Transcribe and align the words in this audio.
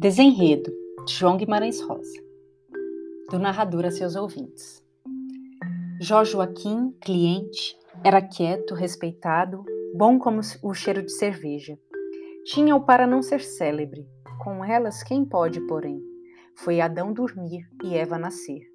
Desenredo, 0.00 0.70
de 1.04 1.12
João 1.12 1.36
Guimarães 1.36 1.80
Rosa. 1.80 2.22
Do 3.32 3.36
narrador 3.36 3.84
a 3.84 3.90
seus 3.90 4.14
ouvintes. 4.14 4.80
Jó 6.00 6.22
Joaquim, 6.22 6.92
cliente, 7.00 7.76
era 8.04 8.22
quieto, 8.22 8.76
respeitado, 8.76 9.64
bom 9.96 10.16
como 10.16 10.40
o 10.62 10.72
cheiro 10.72 11.02
de 11.02 11.10
cerveja. 11.10 11.76
Tinha-o 12.44 12.80
para 12.80 13.08
não 13.08 13.22
ser 13.22 13.40
célebre. 13.40 14.06
Com 14.44 14.64
elas, 14.64 15.02
quem 15.02 15.24
pode, 15.24 15.60
porém? 15.66 16.00
Foi 16.54 16.80
Adão 16.80 17.12
dormir 17.12 17.68
e 17.82 17.96
Eva 17.96 18.16
nascer. 18.16 18.70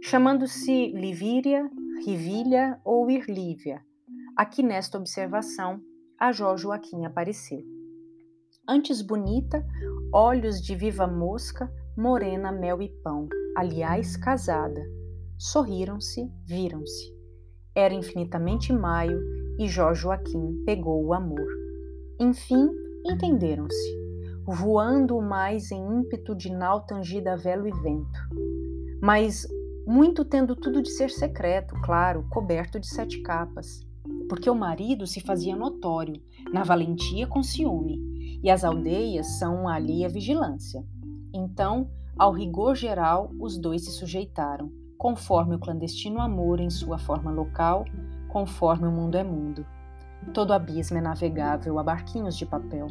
Chamando-se 0.00 0.92
Livíria, 0.92 1.68
Rivília 2.06 2.80
ou 2.84 3.10
Irlívia, 3.10 3.84
aqui 4.36 4.62
nesta 4.62 4.98
observação, 4.98 5.80
a 6.16 6.30
Jó 6.30 6.56
Joaquim 6.56 7.04
apareceu. 7.04 7.73
Antes 8.66 9.02
bonita, 9.02 9.62
olhos 10.10 10.58
de 10.58 10.74
viva 10.74 11.06
mosca, 11.06 11.70
morena, 11.94 12.50
mel 12.50 12.80
e 12.80 12.88
pão, 12.88 13.28
aliás, 13.54 14.16
casada. 14.16 14.80
Sorriram-se, 15.36 16.32
viram-se. 16.46 17.12
Era 17.74 17.92
infinitamente 17.92 18.72
maio 18.72 19.20
e 19.58 19.68
Jó 19.68 19.92
Joaquim 19.92 20.62
pegou 20.64 21.04
o 21.04 21.12
amor. 21.12 21.46
Enfim, 22.18 22.70
entenderam-se, 23.04 23.98
voando 24.46 25.20
mais 25.20 25.70
em 25.70 25.98
ímpeto 25.98 26.34
de 26.34 26.50
nau 26.50 26.86
tangida 26.86 27.34
a 27.34 27.36
velo 27.36 27.68
e 27.68 27.82
vento. 27.82 28.18
Mas 29.02 29.46
muito 29.86 30.24
tendo 30.24 30.56
tudo 30.56 30.80
de 30.80 30.88
ser 30.90 31.10
secreto, 31.10 31.74
claro, 31.82 32.26
coberto 32.30 32.80
de 32.80 32.86
sete 32.86 33.20
capas, 33.20 33.86
porque 34.26 34.48
o 34.48 34.54
marido 34.54 35.06
se 35.06 35.20
fazia 35.20 35.54
notório, 35.54 36.18
na 36.50 36.62
valentia 36.62 37.26
com 37.26 37.42
ciúme, 37.42 38.13
e 38.44 38.50
as 38.50 38.62
aldeias 38.62 39.26
são 39.38 39.66
ali 39.66 40.04
a 40.04 40.08
vigilância. 40.08 40.84
Então, 41.32 41.88
ao 42.16 42.30
rigor 42.30 42.76
geral, 42.76 43.30
os 43.40 43.56
dois 43.56 43.86
se 43.86 43.90
sujeitaram, 43.90 44.70
conforme 44.98 45.54
o 45.54 45.58
clandestino 45.58 46.20
amor 46.20 46.60
em 46.60 46.68
sua 46.68 46.98
forma 46.98 47.30
local, 47.30 47.86
conforme 48.28 48.86
o 48.86 48.92
mundo 48.92 49.16
é 49.16 49.24
mundo. 49.24 49.66
Todo 50.34 50.52
abismo 50.52 50.98
é 50.98 51.00
navegável 51.00 51.78
a 51.78 51.82
barquinhos 51.82 52.36
de 52.36 52.44
papel. 52.44 52.88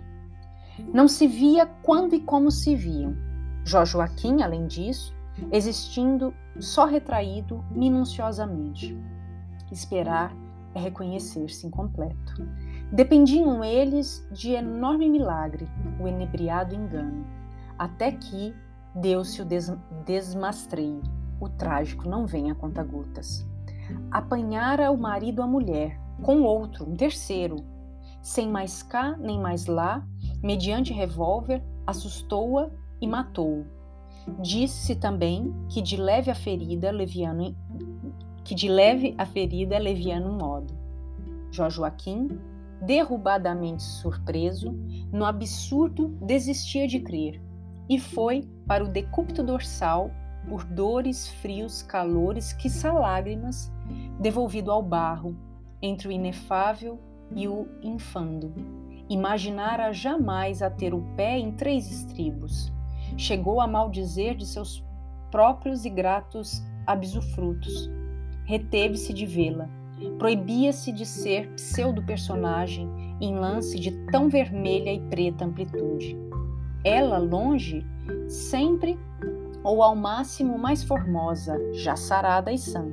Não 0.91 1.07
se 1.07 1.27
via 1.27 1.67
quando 1.83 2.15
e 2.15 2.19
como 2.19 2.49
se 2.49 2.75
viam. 2.75 3.15
Jó 3.63 3.85
Joaquim, 3.85 4.41
além 4.41 4.65
disso, 4.65 5.15
existindo 5.51 6.33
só 6.59 6.85
retraído 6.85 7.63
minuciosamente. 7.69 8.97
Esperar 9.71 10.35
é 10.73 10.79
reconhecer-se 10.79 11.67
incompleto. 11.67 12.41
Dependiam 12.93 13.63
eles 13.63 14.23
de 14.31 14.51
enorme 14.51 15.09
milagre, 15.09 15.67
o 15.99 16.07
enebriado 16.07 16.75
engano, 16.75 17.25
até 17.75 18.11
que 18.11 18.53
deu-se 18.93 19.41
o 19.41 19.45
des 19.45 19.75
desmastreio, 20.05 21.01
o 21.41 21.49
trágico 21.49 22.07
não 22.07 22.27
vem 22.27 22.51
a 22.51 22.55
conta-gotas. 22.55 23.47
Apanhara 24.11 24.91
o 24.91 24.97
marido 24.97 25.41
a 25.41 25.47
mulher, 25.47 25.99
com 26.21 26.43
outro, 26.43 26.87
um 26.87 26.95
terceiro, 26.95 27.55
sem 28.21 28.47
mais 28.47 28.83
cá 28.83 29.17
nem 29.17 29.39
mais 29.39 29.65
lá, 29.65 30.07
mediante 30.43 30.93
revólver, 30.93 31.63
assustou-a 31.87 32.69
e 33.01 33.07
matou-o. 33.07 33.65
Disse-se 34.39 34.97
também 34.97 35.51
que 35.67 35.81
de 35.81 35.97
leve 35.97 36.29
a 36.29 36.35
ferida, 36.35 36.91
leviano 36.91 37.55
que 38.43 38.53
de 38.53 38.69
leve 38.69 39.15
a 39.17 39.25
ferida, 39.25 39.79
leviano 39.79 40.31
modo. 40.33 40.75
Jó 41.49 41.71
Joaquim 41.71 42.52
derrubadamente 42.85 43.83
surpreso, 43.83 44.71
no 45.11 45.25
absurdo 45.25 46.09
desistia 46.21 46.87
de 46.87 46.99
crer 46.99 47.41
e 47.89 47.99
foi 47.99 48.47
para 48.67 48.83
o 48.83 48.87
decúbito 48.87 49.43
dorsal, 49.43 50.11
por 50.47 50.63
dores, 50.63 51.27
frios, 51.27 51.81
calores, 51.81 52.53
quiçá 52.53 52.91
lágrimas, 52.91 53.71
devolvido 54.19 54.71
ao 54.71 54.81
barro, 54.81 55.37
entre 55.81 56.07
o 56.07 56.11
inefável 56.11 56.99
e 57.35 57.47
o 57.47 57.67
infando. 57.81 58.53
Imaginara 59.09 59.93
jamais 59.93 60.61
a 60.61 60.69
ter 60.69 60.93
o 60.93 61.01
pé 61.15 61.37
em 61.37 61.51
três 61.51 61.89
estribos. 61.89 62.71
Chegou 63.17 63.61
a 63.61 63.67
maldizer 63.67 64.35
de 64.35 64.45
seus 64.45 64.83
próprios 65.29 65.85
e 65.85 65.89
gratos 65.89 66.61
absufrutos. 66.85 67.89
Reteve-se 68.45 69.13
de 69.13 69.25
vê-la 69.25 69.69
proibia-se 70.17 70.91
de 70.91 71.05
ser 71.05 71.49
pseudo-personagem 71.51 72.89
em 73.21 73.35
lance 73.35 73.79
de 73.79 73.91
tão 74.07 74.29
vermelha 74.29 74.93
e 74.93 74.99
preta 75.09 75.45
amplitude. 75.45 76.17
Ela, 76.83 77.17
longe, 77.17 77.85
sempre 78.27 78.99
ou 79.63 79.81
ao 79.81 79.95
máximo 79.95 80.57
mais 80.57 80.83
formosa, 80.83 81.57
já 81.73 81.95
sarada 81.95 82.51
e 82.51 82.57
sã. 82.57 82.85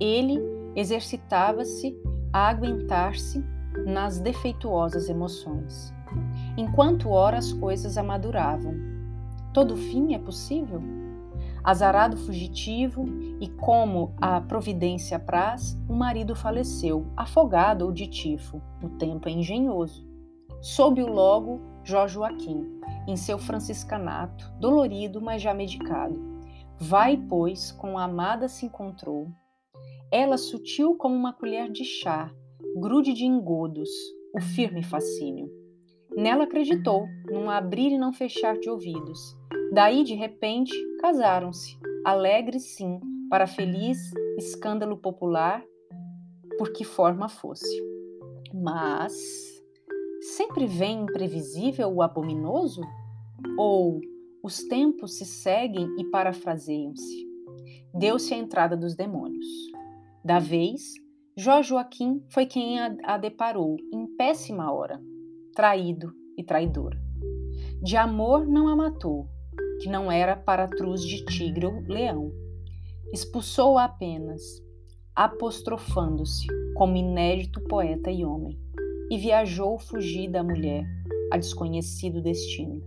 Ele 0.00 0.40
exercitava-se 0.74 1.96
a 2.32 2.48
aguentar-se 2.48 3.44
nas 3.86 4.18
defeituosas 4.18 5.08
emoções. 5.08 5.94
Enquanto 6.56 7.10
ora 7.10 7.38
as 7.38 7.52
coisas 7.52 7.96
amaduravam. 7.96 8.74
Todo 9.52 9.76
fim 9.76 10.14
é 10.14 10.18
possível? 10.18 10.82
Azarado 11.62 12.16
fugitivo, 12.16 13.04
e 13.40 13.48
como 13.48 14.14
a 14.20 14.40
providência 14.40 15.18
praz, 15.18 15.78
o 15.88 15.94
marido 15.94 16.34
faleceu, 16.34 17.06
afogado 17.16 17.84
ou 17.84 17.92
de 17.92 18.06
tifo. 18.06 18.60
O 18.82 18.88
tempo 18.90 19.28
é 19.28 19.32
engenhoso. 19.32 20.08
Soube-o 20.60 21.06
logo 21.06 21.60
Jó 21.84 22.06
Joaquim, 22.06 22.80
em 23.06 23.16
seu 23.16 23.38
franciscanato, 23.38 24.52
dolorido, 24.58 25.20
mas 25.20 25.40
já 25.40 25.54
medicado. 25.54 26.18
Vai, 26.78 27.16
pois, 27.16 27.72
com 27.72 27.98
a 27.98 28.04
amada 28.04 28.48
se 28.48 28.66
encontrou. 28.66 29.28
Ela 30.10 30.36
sutil 30.36 30.96
como 30.96 31.14
uma 31.14 31.32
colher 31.32 31.70
de 31.70 31.84
chá, 31.84 32.30
grude 32.76 33.12
de 33.12 33.24
engodos, 33.24 33.90
o 34.34 34.40
firme 34.40 34.82
fascínio. 34.82 35.50
Nela 36.16 36.44
acreditou, 36.44 37.06
num 37.30 37.48
abrir 37.48 37.92
e 37.92 37.98
não 37.98 38.12
fechar 38.12 38.58
de 38.58 38.68
ouvidos. 38.68 39.39
Daí, 39.72 40.02
de 40.02 40.14
repente, 40.14 40.72
casaram-se, 41.00 41.78
alegres 42.04 42.74
sim, 42.74 43.00
para 43.28 43.46
feliz 43.46 43.98
escândalo 44.36 44.96
popular, 44.96 45.64
por 46.58 46.72
que 46.72 46.84
forma 46.84 47.28
fosse. 47.28 47.80
Mas 48.52 49.14
sempre 50.20 50.66
vem 50.66 51.02
imprevisível 51.02 51.88
o 51.92 52.02
abominioso? 52.02 52.82
Ou 53.56 54.00
os 54.42 54.64
tempos 54.64 55.16
se 55.16 55.24
seguem 55.24 55.86
e 55.98 56.04
parafraseiam-se? 56.04 57.28
Deu-se 57.94 58.34
a 58.34 58.38
entrada 58.38 58.76
dos 58.76 58.96
demônios. 58.96 59.46
Da 60.24 60.38
vez, 60.38 60.94
Jó 61.36 61.62
Joaquim 61.62 62.22
foi 62.28 62.44
quem 62.44 62.78
a 62.80 63.16
deparou 63.16 63.76
em 63.92 64.06
péssima 64.16 64.72
hora 64.72 65.00
traído 65.54 66.12
e 66.36 66.42
traidor. 66.42 66.96
De 67.82 67.96
amor 67.96 68.46
não 68.46 68.68
a 68.68 68.76
matou, 68.76 69.28
que 69.80 69.88
não 69.88 70.10
era 70.10 70.36
para 70.36 70.68
truz 70.68 71.02
de 71.02 71.24
tigre 71.24 71.66
ou 71.66 71.80
leão. 71.88 72.32
Expulsou-a 73.12 73.84
apenas, 73.84 74.42
apostrofando-se 75.14 76.46
como 76.74 76.96
inédito 76.96 77.60
poeta 77.62 78.10
e 78.10 78.24
homem, 78.24 78.58
e 79.10 79.18
viajou 79.18 79.78
fugir 79.78 80.30
da 80.30 80.42
mulher 80.42 80.84
a 81.32 81.36
desconhecido 81.36 82.22
destino. 82.22 82.80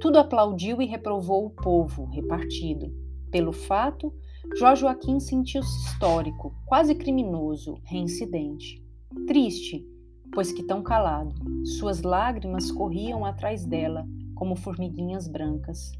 Tudo 0.00 0.18
aplaudiu 0.18 0.82
e 0.82 0.86
reprovou 0.86 1.46
o 1.46 1.50
povo, 1.50 2.04
repartido. 2.06 2.92
Pelo 3.30 3.52
fato, 3.52 4.12
Jó 4.58 4.74
Joaquim 4.74 5.18
sentiu-se 5.18 5.86
histórico, 5.86 6.54
quase 6.66 6.94
criminoso, 6.94 7.78
reincidente. 7.84 8.82
Triste, 9.26 9.84
pois 10.32 10.52
que 10.52 10.62
tão 10.62 10.82
calado, 10.82 11.34
suas 11.78 12.02
lágrimas 12.02 12.70
corriam 12.70 13.24
atrás 13.24 13.64
dela, 13.64 14.06
como 14.34 14.54
formiguinhas 14.54 15.26
brancas. 15.26 15.92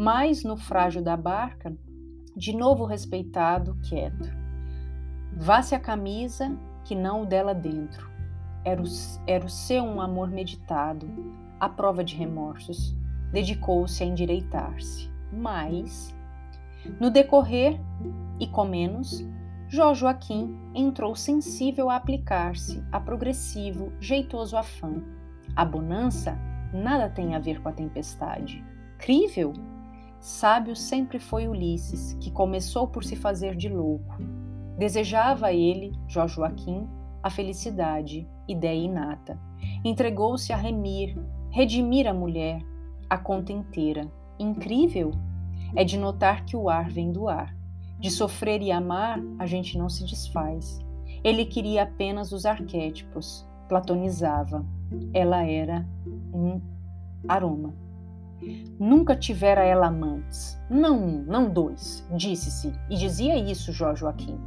Mas 0.00 0.44
no 0.44 0.56
frágil 0.56 1.02
da 1.02 1.16
barca, 1.16 1.76
de 2.36 2.56
novo 2.56 2.84
respeitado, 2.84 3.76
quieto. 3.82 4.30
Vá-se 5.36 5.74
a 5.74 5.80
camisa, 5.80 6.56
que 6.84 6.94
não 6.94 7.22
o 7.22 7.26
dela 7.26 7.52
dentro. 7.52 8.08
Era 8.64 8.80
o, 8.80 8.84
era 9.26 9.44
o 9.44 9.48
seu 9.50 9.82
um 9.82 10.00
amor 10.00 10.30
meditado, 10.30 11.08
à 11.58 11.68
prova 11.68 12.04
de 12.04 12.14
remorsos. 12.14 12.96
Dedicou-se 13.32 14.00
a 14.00 14.06
endireitar-se. 14.06 15.10
Mas, 15.32 16.14
no 17.00 17.10
decorrer, 17.10 17.80
e 18.38 18.46
com 18.46 18.66
menos, 18.66 19.26
Jó 19.66 19.94
Joaquim 19.94 20.56
entrou 20.76 21.16
sensível 21.16 21.90
a 21.90 21.96
aplicar-se 21.96 22.84
a 22.92 23.00
progressivo, 23.00 23.92
jeitoso 23.98 24.56
afã. 24.56 25.02
A 25.56 25.64
bonança 25.64 26.38
nada 26.72 27.10
tem 27.10 27.34
a 27.34 27.40
ver 27.40 27.60
com 27.60 27.68
a 27.68 27.72
tempestade. 27.72 28.64
Crível? 28.96 29.52
Sábio 30.20 30.74
sempre 30.74 31.18
foi 31.18 31.46
Ulisses, 31.46 32.14
que 32.20 32.30
começou 32.30 32.88
por 32.88 33.04
se 33.04 33.14
fazer 33.14 33.54
de 33.54 33.68
louco. 33.68 34.16
Desejava 34.76 35.52
ele, 35.52 35.92
Jó 36.08 36.26
Joaquim, 36.26 36.88
a 37.22 37.30
felicidade, 37.30 38.28
ideia 38.48 38.84
inata. 38.84 39.38
Entregou-se 39.84 40.52
a 40.52 40.56
remir, 40.56 41.16
redimir 41.50 42.06
a 42.06 42.14
mulher, 42.14 42.60
a 43.08 43.16
conta 43.16 43.52
inteira. 43.52 44.10
Incrível 44.38 45.12
é 45.76 45.84
de 45.84 45.98
notar 45.98 46.44
que 46.44 46.56
o 46.56 46.68
ar 46.68 46.88
vem 46.90 47.12
do 47.12 47.28
ar. 47.28 47.56
De 47.98 48.10
sofrer 48.10 48.62
e 48.62 48.70
amar, 48.70 49.20
a 49.38 49.46
gente 49.46 49.76
não 49.76 49.88
se 49.88 50.04
desfaz. 50.04 50.80
Ele 51.22 51.44
queria 51.44 51.82
apenas 51.82 52.32
os 52.32 52.46
arquétipos, 52.46 53.46
platonizava. 53.68 54.64
Ela 55.12 55.44
era 55.44 55.86
um 56.32 56.60
aroma. 57.26 57.74
Nunca 58.78 59.16
tivera 59.16 59.64
ela 59.64 59.88
amantes, 59.88 60.60
não 60.70 60.96
um, 60.96 61.24
não 61.24 61.50
dois, 61.50 62.06
disse-se, 62.16 62.72
e 62.88 62.96
dizia 62.96 63.36
isso 63.36 63.72
Jorge 63.72 64.00
Joaquim. 64.00 64.38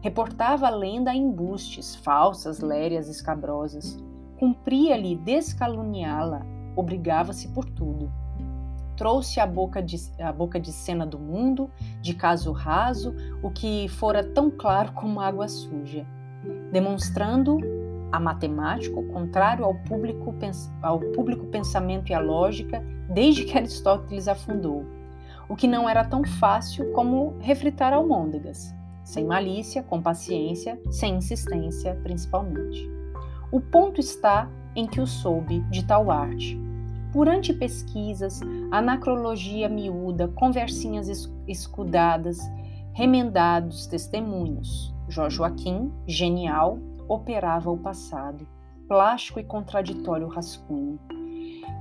Reportava 0.00 0.66
a 0.66 0.70
lenda 0.70 1.10
a 1.10 1.16
embustes, 1.16 1.96
falsas, 1.96 2.60
lérias, 2.60 3.08
escabrosas. 3.08 4.02
Cumpria-lhe 4.38 5.16
descaluniá-la, 5.16 6.46
obrigava-se 6.76 7.48
por 7.48 7.64
tudo 7.64 8.10
trouxe 8.96 9.38
à 9.38 9.46
boca, 9.46 9.82
de, 9.82 9.96
à 10.18 10.32
boca 10.32 10.58
de 10.58 10.72
cena 10.72 11.06
do 11.06 11.18
mundo, 11.18 11.70
de 12.00 12.14
caso 12.14 12.50
raso, 12.50 13.14
o 13.42 13.50
que 13.50 13.88
fora 13.88 14.24
tão 14.24 14.50
claro 14.50 14.92
como 14.92 15.20
água 15.20 15.46
suja, 15.46 16.06
demonstrando 16.72 17.58
a 18.10 18.18
matemática, 18.18 18.98
o 18.98 19.06
contrário 19.08 19.64
ao 19.64 19.74
público, 19.74 20.34
ao 20.82 20.98
público 20.98 21.46
pensamento 21.46 22.10
e 22.10 22.14
à 22.14 22.18
lógica, 22.18 22.82
desde 23.08 23.44
que 23.44 23.56
Aristóteles 23.56 24.28
afundou, 24.28 24.84
o 25.48 25.56
que 25.56 25.66
não 25.66 25.88
era 25.88 26.04
tão 26.04 26.24
fácil 26.24 26.92
como 26.92 27.36
refritar 27.40 27.92
almôndegas, 27.92 28.74
sem 29.04 29.24
malícia, 29.24 29.82
com 29.82 30.02
paciência, 30.02 30.80
sem 30.90 31.16
insistência, 31.16 31.94
principalmente. 32.02 32.90
O 33.52 33.60
ponto 33.60 34.00
está 34.00 34.50
em 34.74 34.86
que 34.86 35.00
o 35.00 35.06
soube 35.06 35.60
de 35.70 35.84
tal 35.86 36.10
arte, 36.10 36.60
por 37.12 37.28
antipesquisas, 37.28 38.40
anacrologia 38.70 39.68
miúda, 39.68 40.28
conversinhas 40.28 41.08
escudadas, 41.46 42.38
remendados 42.92 43.86
testemunhos. 43.86 44.94
Jorge 45.08 45.36
Joaquim, 45.36 45.92
genial, 46.06 46.78
operava 47.08 47.70
o 47.70 47.78
passado, 47.78 48.46
plástico 48.88 49.38
e 49.38 49.44
contraditório 49.44 50.26
rascunho. 50.26 50.98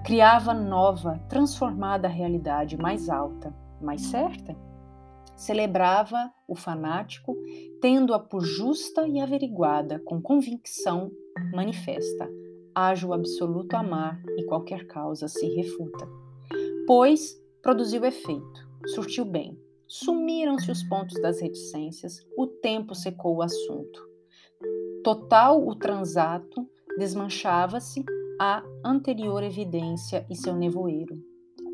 Criava 0.05 0.53
nova, 0.53 1.19
transformada 1.27 2.07
realidade 2.07 2.77
mais 2.77 3.09
alta, 3.09 3.53
mais 3.81 4.01
certa. 4.01 4.55
Celebrava 5.35 6.31
o 6.47 6.55
fanático, 6.55 7.35
tendo-a 7.81 8.19
por 8.19 8.41
justa 8.41 9.07
e 9.07 9.19
averiguada, 9.19 9.99
com 10.05 10.21
convicção 10.21 11.11
manifesta 11.53 12.29
haja 12.75 13.07
o 13.07 13.13
absoluto 13.13 13.73
amar 13.75 14.21
e 14.37 14.43
qualquer 14.43 14.85
causa 14.85 15.29
se 15.29 15.47
refuta. 15.55 16.05
Pois 16.85 17.41
produziu 17.61 18.03
efeito, 18.03 18.69
surtiu 18.93 19.23
bem. 19.23 19.57
Sumiram-se 19.87 20.69
os 20.69 20.83
pontos 20.83 21.19
das 21.21 21.39
reticências, 21.39 22.19
o 22.37 22.45
tempo 22.45 22.93
secou 22.93 23.37
o 23.37 23.41
assunto. 23.41 24.09
Total 25.03 25.65
o 25.65 25.73
transato, 25.75 26.67
desmanchava-se 26.97 28.03
a 28.39 28.63
anterior 28.83 29.43
evidência 29.43 30.25
e 30.29 30.35
seu 30.35 30.55
nevoeiro. 30.55 31.15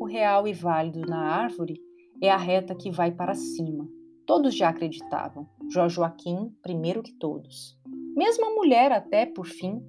O 0.00 0.04
real 0.04 0.46
e 0.46 0.52
válido 0.52 1.00
na 1.00 1.18
árvore 1.18 1.80
é 2.22 2.30
a 2.30 2.36
reta 2.36 2.74
que 2.74 2.90
vai 2.90 3.10
para 3.10 3.34
cima. 3.34 3.88
Todos 4.26 4.54
já 4.54 4.68
acreditavam, 4.68 5.48
Jorge 5.70 5.96
Joaquim 5.96 6.54
primeiro 6.62 7.02
que 7.02 7.12
todos. 7.12 7.76
Mesmo 8.16 8.46
a 8.46 8.54
mulher, 8.54 8.92
até 8.92 9.26
por 9.26 9.46
fim, 9.46 9.82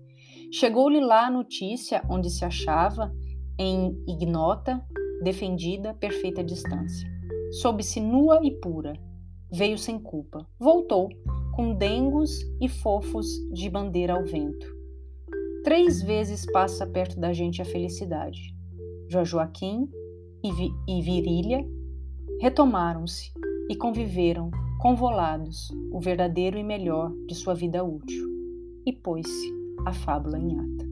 Chegou-lhe 0.53 0.99
lá 0.99 1.25
a 1.25 1.31
notícia 1.31 2.03
onde 2.07 2.29
se 2.29 2.45
achava, 2.45 3.11
em 3.57 3.91
ignota, 4.07 4.85
defendida, 5.23 5.95
perfeita 5.95 6.43
distância. 6.43 7.09
Soube-se 7.59 7.99
nua 7.99 8.39
e 8.43 8.51
pura. 8.59 8.93
Veio 9.51 9.79
sem 9.79 9.97
culpa. 9.97 10.47
Voltou, 10.59 11.09
com 11.55 11.73
dengos 11.73 12.39
e 12.61 12.69
fofos 12.69 13.25
de 13.51 13.67
bandeira 13.67 14.13
ao 14.13 14.23
vento. 14.23 14.72
Três 15.63 16.01
vezes 16.01 16.45
passa 16.45 16.85
perto 16.85 17.17
da 17.17 17.31
gente 17.31 17.61
a 17.61 17.65
felicidade. 17.65 18.53
Joaquim 19.23 19.89
e, 20.43 20.51
Vi 20.51 20.69
e 20.85 21.01
Virília 21.01 21.65
retomaram-se 22.41 23.31
e 23.69 23.75
conviveram, 23.75 24.51
convolados, 24.81 25.69
o 25.89 26.01
verdadeiro 26.01 26.57
e 26.57 26.63
melhor 26.63 27.13
de 27.27 27.33
sua 27.33 27.53
vida 27.53 27.81
útil. 27.81 28.27
E 28.85 28.91
pôs-se 28.91 29.53
a 29.85 29.93
fábula 29.93 30.37
em 30.37 30.59
ata. 30.59 30.82